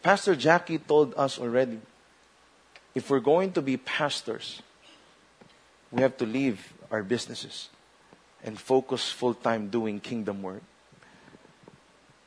[0.02, 1.80] Pastor Jackie told us already
[2.96, 4.62] if we're going to be pastors,
[5.92, 7.70] we have to leave our businesses
[8.44, 10.64] and focus full time doing kingdom work.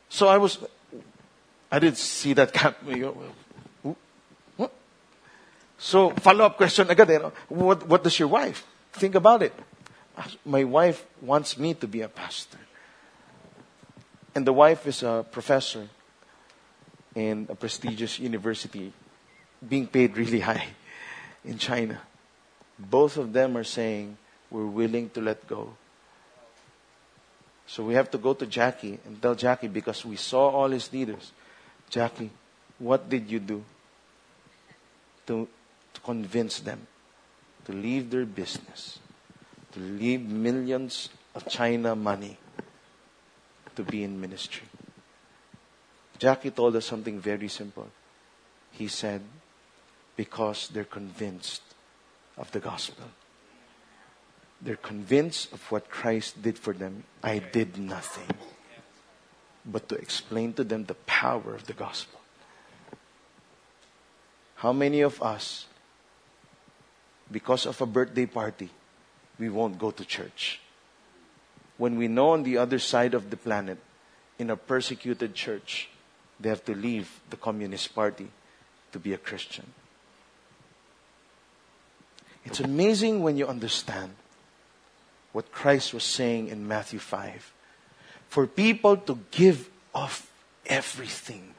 [0.09, 0.59] So I was
[1.71, 3.13] I didn't see that coming.
[5.83, 7.11] So, follow-up question again.
[7.11, 9.55] eh, what, what does your wife think about it?
[10.45, 12.59] My wife wants me to be a pastor.
[14.35, 15.89] And the wife is a professor
[17.15, 18.93] in a prestigious university,
[19.67, 20.67] being paid really high
[21.45, 22.01] in China.
[22.79, 24.17] Both of them are saying,
[24.51, 25.75] we're willing to let go
[27.71, 30.93] so we have to go to Jackie and tell Jackie because we saw all his
[30.93, 31.31] leaders.
[31.89, 32.33] Jackie,
[32.81, 33.63] what did you do
[35.29, 35.47] to,
[35.95, 36.89] to convince them
[37.67, 38.99] to leave their business,
[39.71, 42.37] to leave millions of China money
[43.77, 44.67] to be in ministry?
[46.21, 47.89] Jackie told us something very simple.
[48.73, 49.23] He said,
[50.17, 51.63] because they're convinced
[52.37, 53.07] of the gospel.
[54.61, 57.05] They're convinced of what Christ did for them.
[57.25, 58.29] I did nothing
[59.65, 62.21] but to explain to them the power of the gospel.
[64.57, 65.67] How many of us,
[67.33, 68.69] because of a birthday party,
[69.39, 70.61] we won't go to church?
[71.79, 73.79] When we know on the other side of the planet,
[74.39, 75.89] in a persecuted church,
[76.41, 78.29] they have to leave the Communist Party
[78.93, 79.67] to be a Christian.
[82.45, 84.15] It's amazing when you understand
[85.33, 87.53] what Christ was saying in Matthew 5.
[88.29, 90.31] For people to give off
[90.67, 91.55] everything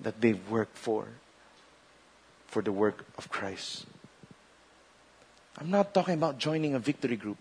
[0.00, 1.08] that they've worked for,
[2.46, 3.86] for the work of Christ.
[5.58, 7.36] I'm not talking about joining a victory group.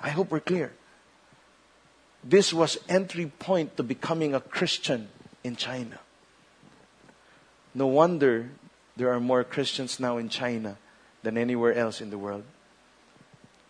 [0.00, 0.72] I hope we're clear.
[2.28, 5.08] This was entry point to becoming a Christian
[5.44, 6.00] in China.
[7.72, 8.50] No wonder
[8.96, 10.76] there are more Christians now in China
[11.22, 12.42] than anywhere else in the world.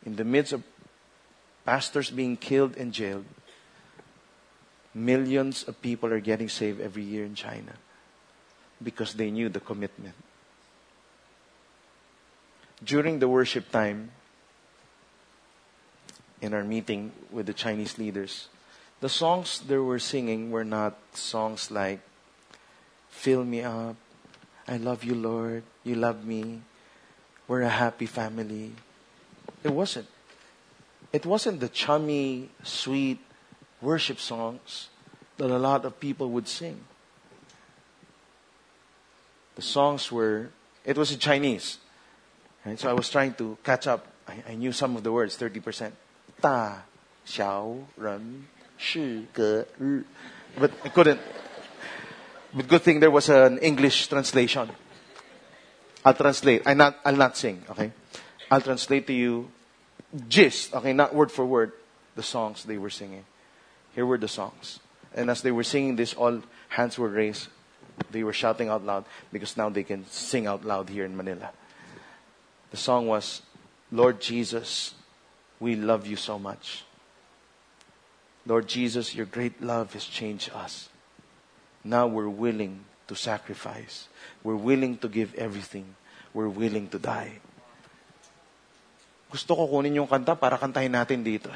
[0.06, 0.62] In the midst of
[1.66, 3.26] pastors being killed and jailed,
[4.94, 7.74] millions of people are getting saved every year in China
[8.82, 10.14] because they knew the commitment.
[12.82, 14.12] During the worship time,
[16.46, 18.48] in our meeting with the Chinese leaders,
[19.00, 22.00] the songs they were singing were not songs like
[23.10, 23.96] Fill Me Up,
[24.68, 26.62] I love you, Lord, you love me,
[27.48, 28.72] we're a happy family.
[29.62, 30.06] It wasn't.
[31.12, 33.18] It wasn't the chummy, sweet
[33.80, 34.88] worship songs
[35.36, 36.80] that a lot of people would sing.
[39.54, 40.50] The songs were,
[40.84, 41.78] it was in Chinese.
[42.64, 42.78] Right?
[42.78, 44.06] So I was trying to catch up.
[44.28, 45.92] I, I knew some of the words, 30%.
[46.39, 46.83] 大
[47.25, 48.45] 小人
[48.77, 50.03] 是个日.
[50.59, 51.19] But I couldn't.
[52.53, 54.69] But good thing there was an English translation.
[56.03, 56.63] I'll translate.
[56.65, 57.91] I not, I'll not sing, okay?
[58.49, 59.49] I'll translate to you
[60.27, 61.71] gist, okay, not word for word,
[62.15, 63.23] the songs they were singing.
[63.95, 64.79] Here were the songs.
[65.13, 67.47] And as they were singing this, all hands were raised.
[68.11, 71.51] They were shouting out loud because now they can sing out loud here in Manila.
[72.71, 73.41] The song was,
[73.91, 74.93] Lord Jesus,
[75.60, 76.84] we love you so much.
[78.46, 80.88] Lord Jesus, your great love has changed us.
[81.82, 84.08] Now we're willing to sacrifice.
[84.42, 85.94] We're willing to give everything.
[86.34, 87.42] We're willing to die.
[89.30, 91.50] Gusto ko kunin yung kanta para kantahin natin dito.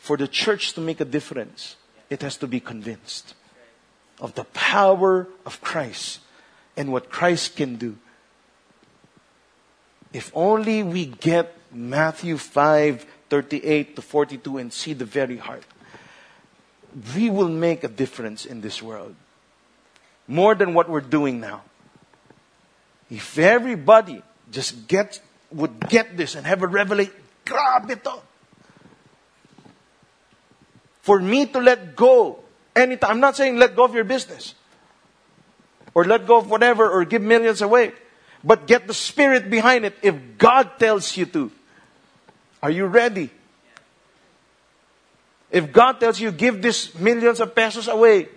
[0.00, 1.76] For the church to make a difference,
[2.10, 3.34] it has to be convinced
[4.18, 6.20] of the power of Christ
[6.76, 8.01] and what Christ can do.
[10.12, 15.64] If only we get Matthew 5 38 to 42 and see the very heart
[17.14, 19.14] we will make a difference in this world.
[20.28, 21.62] More than what we're doing now.
[23.10, 25.20] If everybody just get,
[25.50, 28.14] would get this and have a revelation, grabe to.
[31.02, 32.38] For me to let go
[32.76, 34.54] anytime, I'm not saying let go of your business
[35.94, 37.92] or let go of whatever or give millions away,
[38.44, 41.52] but get the spirit behind it if God tells you to.
[42.62, 43.30] Are you ready?
[45.50, 48.28] If God tells you, give this millions of pesos away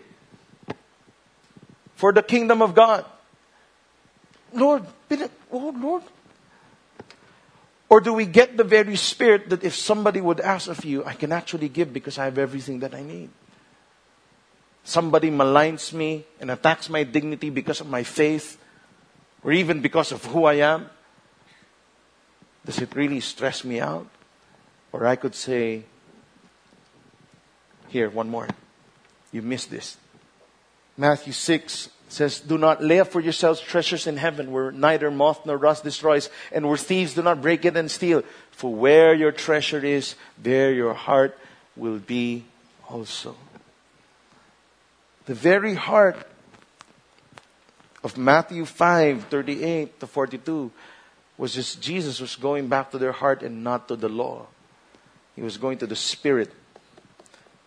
[1.96, 3.06] for the kingdom of God.
[4.54, 4.86] Lord,
[5.52, 6.04] oh Lord.
[7.88, 11.13] Or do we get the very spirit that if somebody would ask of you, I
[11.13, 13.30] can actually give because I have everything that I need?
[14.84, 18.58] Somebody maligns me and attacks my dignity because of my faith
[19.45, 20.89] or even because of who I am.
[22.65, 24.08] Does it really stress me out?
[24.91, 25.84] Or I could say,
[27.89, 28.47] here, one more.
[29.31, 29.97] You missed this.
[30.97, 35.45] Matthew 6 says, Do not lay up for yourselves treasures in heaven where neither moth
[35.45, 38.23] nor rust destroys and where thieves do not break it and steal.
[38.50, 41.37] For where your treasure is, there your heart
[41.75, 42.46] will be
[42.89, 43.35] also.
[45.27, 46.17] The very heart
[48.06, 50.71] of Matthew 5 38 to 42
[51.37, 54.45] was just Jesus was going back to their heart and not to the law.
[55.35, 56.53] He was going to the spirit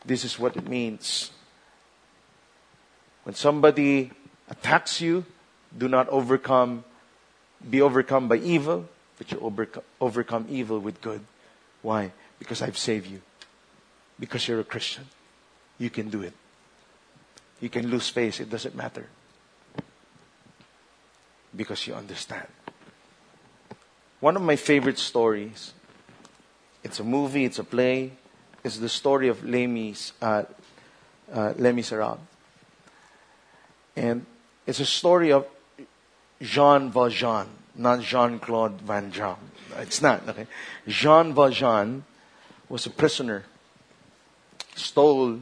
[0.05, 1.30] this is what it means.
[3.24, 4.11] When somebody
[4.49, 5.26] attacks you,
[5.76, 6.84] do not overcome,
[7.68, 11.20] be overcome by evil, but you overcome, overcome evil with good.
[11.82, 12.12] Why?
[12.39, 13.20] Because I've saved you.
[14.18, 15.05] Because you're a Christian.
[15.78, 16.32] You can do it.
[17.61, 19.07] You can lose face, it doesn't matter.
[21.59, 22.47] Because you understand.
[24.21, 25.75] One of my favorite stories,
[26.85, 28.13] it's a movie, it's a play,
[28.63, 30.45] is the story of Les Mis, uh,
[31.33, 32.21] uh, Les Miserables.
[33.97, 34.25] And
[34.69, 35.47] it's a story of
[36.41, 39.51] Jean Valjean, not Jean Claude Van Damme.
[39.79, 40.47] It's not, okay?
[40.87, 42.05] Jean Valjean
[42.69, 43.45] was a prisoner,
[44.77, 45.39] stole a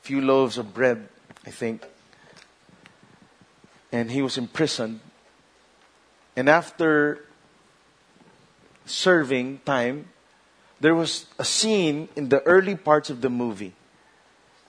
[0.00, 1.08] few loaves of bread,
[1.46, 1.84] I think,
[3.92, 5.00] and he was imprisoned.
[6.36, 7.24] And after
[8.86, 10.08] serving time,
[10.80, 13.74] there was a scene in the early parts of the movie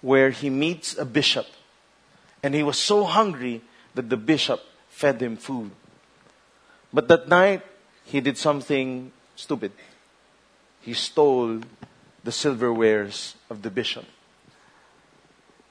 [0.02, 1.48] where he meets a bishop.
[2.44, 3.62] And he was so hungry
[3.96, 5.72] that the bishop fed him food.
[6.94, 7.64] But that night,
[8.06, 9.72] he did something stupid.
[10.82, 11.62] He stole
[12.24, 14.06] the silverwares of the bishop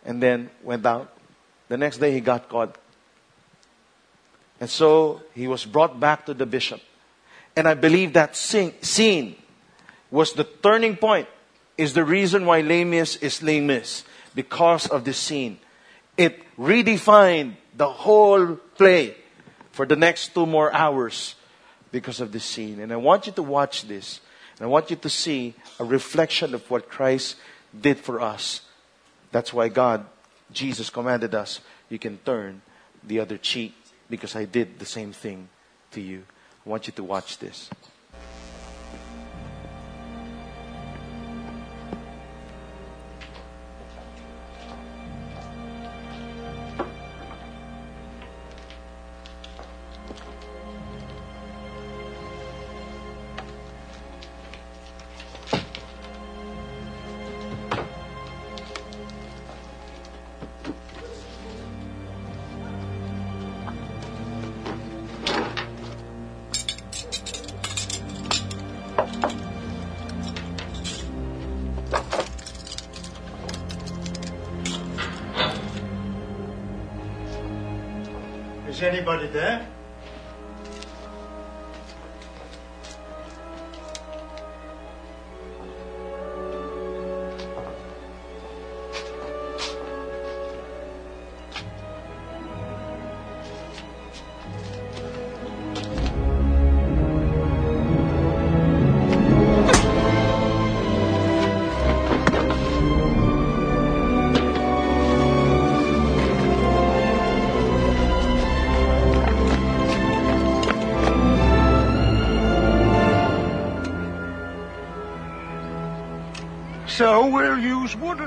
[0.04, 1.12] and then went out.
[1.68, 2.76] The next day, he got caught.
[4.62, 6.80] And so he was brought back to the bishop.
[7.56, 9.34] And I believe that scene
[10.08, 11.26] was the turning point,
[11.76, 14.04] is the reason why Les Mis is Les Mis,
[14.36, 15.58] because of this scene.
[16.16, 19.16] It redefined the whole play
[19.72, 21.34] for the next two more hours
[21.90, 22.78] because of this scene.
[22.78, 24.20] And I want you to watch this.
[24.60, 27.34] And I want you to see a reflection of what Christ
[27.74, 28.60] did for us.
[29.32, 30.06] That's why God,
[30.52, 31.58] Jesus commanded us,
[31.88, 32.62] you can turn
[33.02, 33.74] the other cheek
[34.12, 35.48] because I did the same thing
[35.92, 36.24] to you.
[36.66, 37.70] I want you to watch this.
[78.80, 79.66] Anybody there?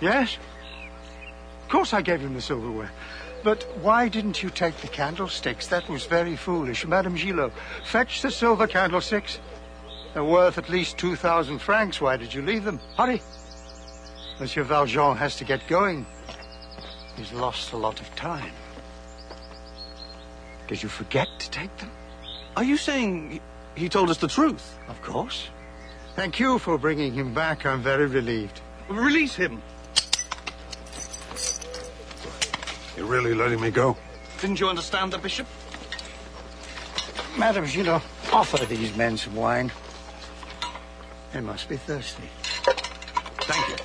[0.00, 0.38] Yes?
[1.64, 2.90] Of course I gave him the silverware.
[3.44, 5.68] But why didn't you take the candlesticks?
[5.68, 6.86] That was very foolish.
[6.86, 7.52] Madame Gillot,
[7.84, 9.38] fetch the silver candlesticks.
[10.14, 12.00] They're worth at least 2,000 francs.
[12.00, 12.80] Why did you leave them?
[12.96, 13.22] Hurry.
[14.40, 16.06] Monsieur Valjean has to get going.
[17.16, 18.52] He's lost a lot of time.
[20.68, 21.90] Did you forget to take them?
[22.56, 23.40] Are you saying
[23.74, 24.78] he told us the truth?
[24.88, 25.48] Of course.
[26.14, 27.64] Thank you for bringing him back.
[27.64, 28.60] I'm very relieved.
[28.88, 29.62] Release him.
[32.98, 33.96] You're really letting me go?
[34.40, 35.46] Didn't you understand the bishop?
[37.38, 39.70] Madam know, offer these men some wine.
[41.32, 42.28] They must be thirsty.
[43.42, 43.76] Thank you.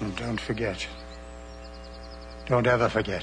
[0.00, 0.84] And don't forget.
[2.46, 3.22] Don't ever forget.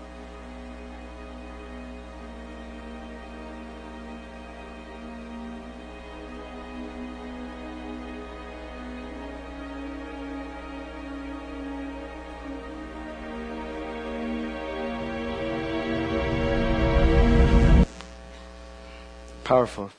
[19.51, 19.91] Powerful.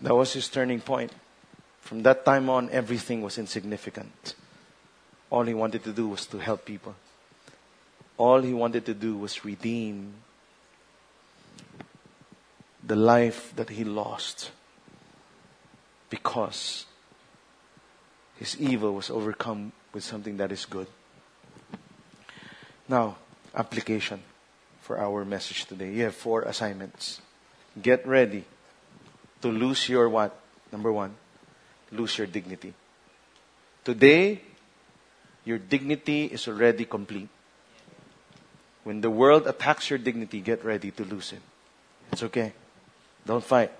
[0.00, 1.10] That was his turning point.
[1.80, 4.36] From that time on, everything was insignificant.
[5.28, 6.94] All he wanted to do was to help people.
[8.16, 10.14] All he wanted to do was redeem
[12.86, 14.52] the life that he lost
[16.08, 16.86] because
[18.36, 20.86] his evil was overcome with something that is good.
[22.88, 23.16] Now,
[23.52, 24.22] application
[24.80, 25.90] for our message today.
[25.90, 27.20] You have four assignments.
[27.80, 28.44] Get ready
[29.40, 30.36] to lose your what?
[30.70, 31.14] Number one,
[31.90, 32.74] lose your dignity.
[33.84, 34.40] Today,
[35.44, 37.28] your dignity is already complete.
[38.84, 41.42] When the world attacks your dignity, get ready to lose it.
[42.12, 42.52] It's okay.
[43.24, 43.70] Don't fight.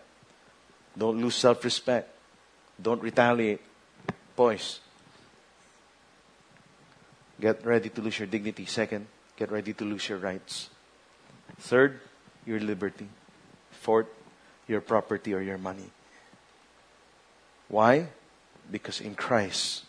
[0.97, 2.09] Don't lose self respect.
[2.81, 3.61] Don't retaliate.
[4.35, 4.81] Boys,
[7.41, 8.65] get ready to lose your dignity.
[8.67, 10.71] Second, get ready to lose your rights.
[11.59, 12.01] Third,
[12.47, 13.09] your liberty.
[13.83, 14.07] Fourth,
[14.69, 15.91] your property or your money.
[17.67, 18.07] Why?
[18.71, 19.83] Because in Christ,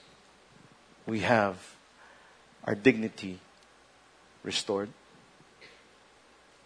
[1.05, 1.75] we have
[2.65, 3.37] our dignity
[4.41, 4.89] restored.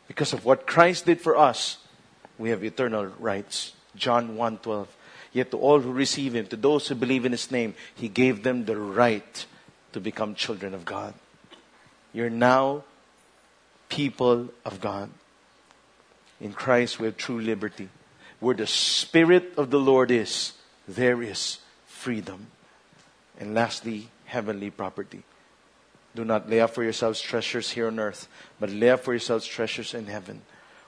[0.07, 1.79] Because of what Christ did for us,
[2.37, 3.73] we have eternal rights.
[3.93, 4.87] John 1:12.
[5.33, 8.43] Yet to all who receive him, to those who believe in his name, he gave
[8.43, 9.45] them the right
[9.91, 11.13] to become children of God.
[12.13, 12.85] You're now
[13.89, 15.09] people of God.
[16.39, 17.89] In Christ, we have true liberty.
[18.39, 20.53] Where the Spirit of the Lord is,
[20.87, 22.47] there is freedom.
[23.39, 25.23] And lastly, heavenly property.
[26.15, 28.27] Do not lay up for yourselves treasures here on earth,
[28.59, 30.41] but lay up for yourselves treasures in heaven,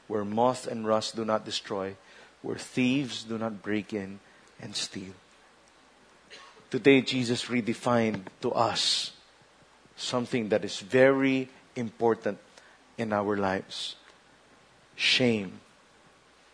[0.08, 1.96] where moth and rust do not destroy,
[2.42, 4.20] where thieves do not break in
[4.62, 5.14] and steal.
[6.72, 9.12] Today, Jesus redefined to us
[9.98, 12.38] something that is very important
[12.98, 13.96] in our lives
[15.00, 15.62] shame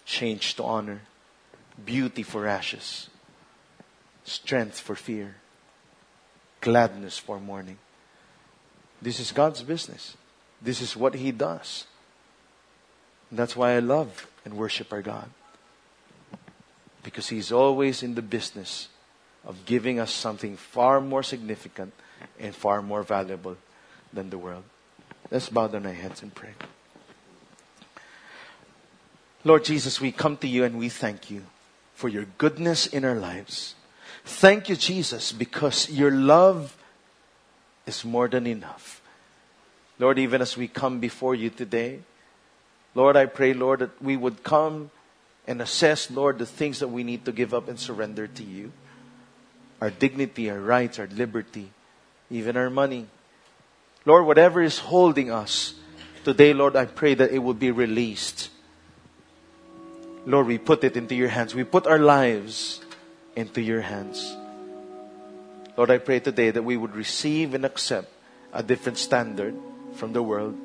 [0.06, 1.02] changed to honor,
[1.84, 3.10] beauty for ashes,
[4.24, 5.38] strength for fear,
[6.62, 7.80] gladness for mourning.
[9.02, 10.16] This is God's business.
[10.62, 11.86] This is what He does.
[13.32, 15.30] And that's why I love and worship our God.
[17.02, 18.90] Because He's always in the business
[19.44, 21.94] of giving us something far more significant
[22.40, 23.58] and far more valuable
[24.14, 24.64] than the world.
[25.32, 26.54] Let's bow down our heads and pray.
[29.46, 31.44] Lord Jesus, we come to you and we thank you
[31.94, 33.76] for your goodness in our lives.
[34.26, 36.76] Thank you, Jesus, because your love
[37.86, 39.04] is more than enough.
[40.00, 42.00] Lord, even as we come before you today,
[42.96, 44.90] Lord, I pray, Lord, that we would come
[45.48, 48.72] and assess, Lord, the things that we need to give up and surrender to you
[49.80, 51.70] our dignity, our rights, our liberty,
[52.32, 53.06] even our money.
[54.06, 55.76] Lord, whatever is holding us
[56.24, 58.50] today, Lord, I pray that it will be released.
[60.26, 61.54] Lord, we put it into your hands.
[61.54, 62.82] We put our lives
[63.36, 64.36] into your hands.
[65.78, 68.10] Lord, I pray today that we would receive and accept
[68.54, 69.54] a different standard
[69.94, 70.58] from the world,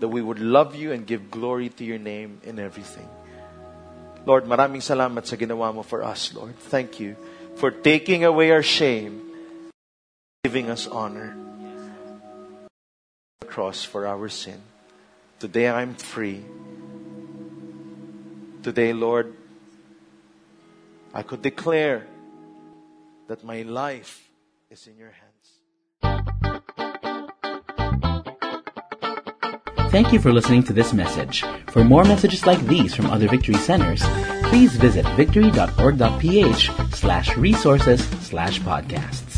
[0.00, 3.08] that we would love you and give glory to your name in everything.
[4.24, 6.56] Lord, maraming salamat sa ginawa mo for us, Lord.
[6.72, 7.16] Thank you
[7.60, 9.20] for taking away our shame,
[10.42, 11.36] giving us honor.
[13.42, 14.64] The cross for our sin.
[15.40, 16.40] Today I'm free.
[18.64, 19.36] Today, Lord,
[21.12, 22.06] I could declare
[23.28, 24.30] that my life
[24.70, 25.46] is in your hands.
[29.92, 31.44] Thank you for listening to this message.
[31.68, 34.02] For more messages like these from other Victory Centers,
[34.48, 39.33] please visit victory.org.ph slash resources slash podcasts.